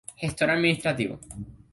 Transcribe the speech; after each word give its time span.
Gestor 0.21 0.49
Administrativo. 0.49 1.15